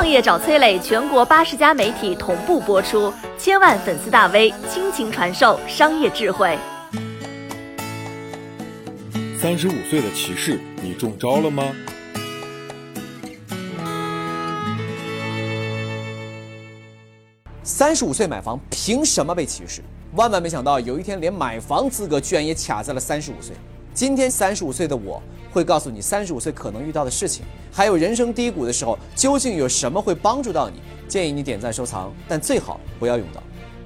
[0.00, 6.58] 创业找崔磊，全国八十家媒体同步播出，千万粉丝大 V 倾情传授商业智慧。
[9.38, 11.62] 三十五岁的歧视，你中招了吗？
[17.62, 19.82] 三十五岁买房，凭什么被歧视？
[20.14, 23.54] 万万没想到，有一天连买房资格居然也卡在了三十五岁。
[23.92, 25.22] 今天三十五岁的我
[25.52, 30.80] 会告诉你，三十五岁可能遇到的事情，还有人生低谷的时候究竟有什么会帮助到你。
[31.08, 33.42] 建议你点赞收藏，但最好不要用到。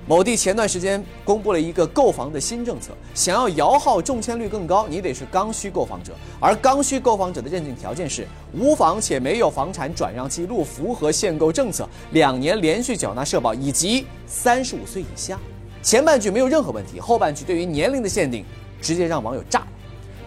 [0.07, 15.39] 某地前段时间公布了一个购房的新政策，想要摇号中签率更高，你得是刚需购房者，而刚需购房者的认定条件是无房且没有房产转让记录，符合限购政策，两年连续缴纳社保，以及三十五岁以下。
[15.81, 18.45] 前半句没有任何问题，后半句对于年龄的限定，
[18.83, 19.67] 直接让网友炸。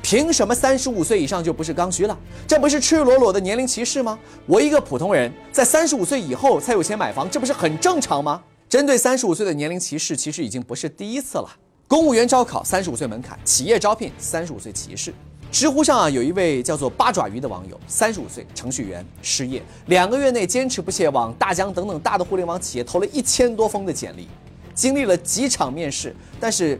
[0.09, 2.17] 凭什么三十五岁以上就不是刚需了？
[2.47, 4.17] 这不是赤裸裸的年龄歧视吗？
[4.45, 8.41] 我一个普通人在三十五岁以后才有钱买房，这不是很正常吗？
[8.69, 11.49] 针对三十五岁的年龄歧视，其实已经不是第一次了。
[11.89, 15.13] 公务员招考三十五岁门槛，企业招聘三十五岁歧视。
[15.51, 24.25] 知乎上啊，有一位叫做八爪鱼的网友，三十五岁程序员失业，两个月内坚持不懈往大疆等等大的互联网企业投了一千多封的简历，
[24.73, 26.79] 经历了几场面试，但是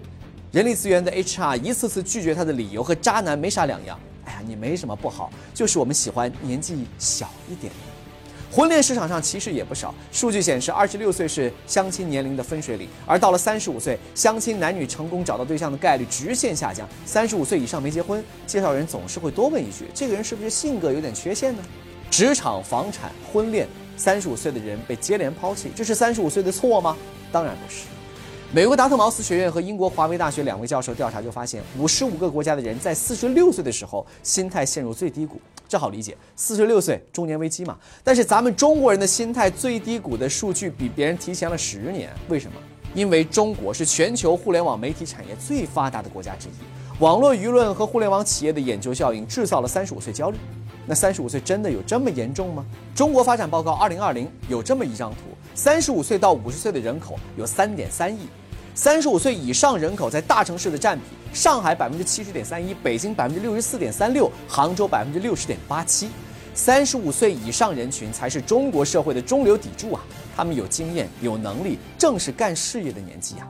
[0.57, 3.99] 人力资源的 HR 一次次拒绝他的理由和渣男没啥两样。
[4.25, 7.71] 哎呀，你没什么不好，就是我们喜欢年纪小一点。
[8.51, 9.93] 婚恋市场上其实也不少。
[10.11, 16.89] 数据显示，二十六岁是相亲年龄的分水岭，而到了三十五岁，相亲男女成功找到对象的概率直线下降。
[17.05, 21.61] 三十五岁以上没结婚，介绍人总是会多问一句：“这个人是不是性格有点缺陷呢？”
[22.09, 26.97] 职场、房产、婚恋，三十五岁的人被接连抛弃，这是三十五岁的错吗？
[27.31, 27.81] 当然不是。
[28.53, 35.37] 美国达特茅斯学院和英国华威大学两位教授调查就发现，五十五个国家的人在四十六岁的时候，心态陷入最低谷。
[35.67, 37.77] 这好理解，四十六岁中年危机嘛。
[38.05, 42.57] 但是咱们中国人的心态最低谷的数据比别人提前了十年，为什么？
[42.95, 50.37] 因为中国是全球互联网媒体产业最发达的国家之一，网络舆论和互联网企业的眼球效应制造了三十五岁焦虑。
[50.85, 52.65] 那三十五岁真的有这么严重吗？
[52.95, 55.17] 中国发展报告二零二零有这么一张图：
[55.57, 58.29] 三十五岁到五十岁的人口有三点三亿。
[58.75, 66.09] 三十五岁以上人口在大城市的占比，上海百分之七十点三一，北京百分之六十四点三六，杭州百分之六十点八七。
[66.53, 70.01] 三十五岁以上人群才是中国社会的中流砥柱啊！
[70.35, 73.47] 他们有经验、有能力，正是干事业的年纪啊！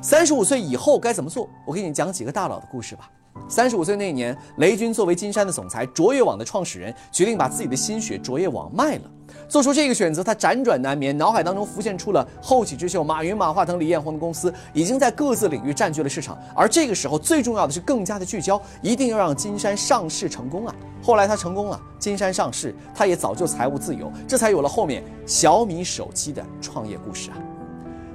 [0.00, 1.46] 三十五岁以后该怎么做？
[1.66, 3.10] 我给你讲几个大佬的故事吧。
[3.50, 9.02] 三十五岁那年，雷军作为金山的总裁，卓越网的创始人，决定把自己的心血卓越网卖了。
[9.50, 20.74] 做出这个选择，他辗转难眠，脑海当中浮现出了后起之秀马云、马化腾、李彦宏的公司已经在各自领域占据了市场，而这个时候最重要的是更加的聚焦，一定要让金山上市成功啊！
[21.02, 27.49] 后来他成功了，金山上市，他也早就财务自由，这才有了后面小米手机的创业故事啊！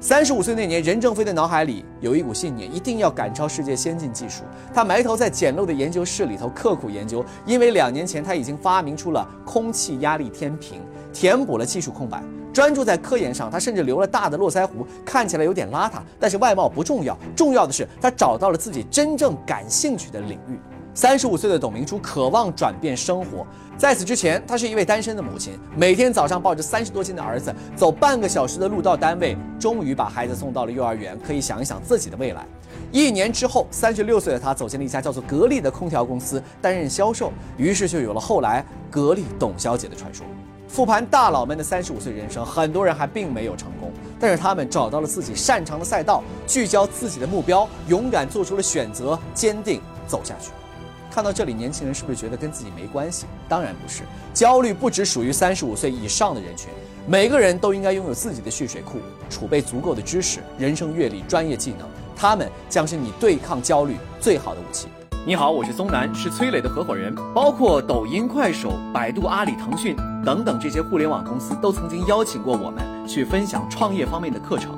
[0.08, 4.44] 三十五岁那年，任正非的脑海里有一股信念，一定要赶超世界先进技术。
[4.72, 10.80] 他埋头在简陋的研究室里头刻苦研究，因为两年前他已经发明出了空气压力天平，
[11.12, 12.22] 填补了技术空白。
[12.54, 20.60] 专注在科研上，他甚至留了大的络腮胡，看起来有点邋遢，但是外貌不重要，重要的是他找到了自己真正感兴趣的领域。
[20.96, 23.46] 三十五岁的董明珠渴望转变生活，
[23.78, 32.48] 在此之前，她是一位单身的母亲，每天早上抱着三十多斤的儿子，走半个小时的路到单位，终于把孩子送到了幼儿园，可以想一想自己的未来。
[32.94, 40.26] 一年之后，三十六岁的她走进了一家叫做格力的空调公司，担任销售，于是就有了后来格力董小姐的传说。
[40.70, 50.52] 复盘大佬们的三十五岁人生，很多人还并没有成功，但是他们找到了自己擅长的赛道，聚焦自己的目标，勇敢做出了选择，坚定走下去。
[51.16, 53.26] 看到这里，年轻人是不是觉得跟自己没关系？
[53.48, 54.02] 当然不是，
[54.34, 56.68] 焦虑不只属于三十五岁以上的人群，
[57.08, 58.98] 每个人都应该拥有自己的蓄水库，
[59.30, 61.88] 储备足够的知识、人生阅历、专业技能，
[62.18, 64.90] 他们将是你对抗焦虑最好的武器。
[65.26, 67.16] 你好，我是宗南，是崔磊的合伙人。
[67.34, 74.78] 包括抖音、快手、百度、阿里、腾讯等等这些互联网公司，都曾经邀请过我们去分享创业方面的课程。